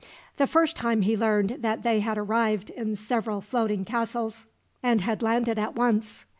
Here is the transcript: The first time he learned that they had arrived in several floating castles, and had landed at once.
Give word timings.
The 0.37 0.47
first 0.47 0.75
time 0.75 1.03
he 1.03 1.15
learned 1.15 1.57
that 1.59 1.83
they 1.83 1.99
had 1.99 2.17
arrived 2.17 2.71
in 2.71 2.95
several 2.95 3.39
floating 3.39 3.85
castles, 3.85 4.47
and 4.81 5.01
had 5.01 5.21
landed 5.21 5.59
at 5.59 5.75
once. 5.75 6.25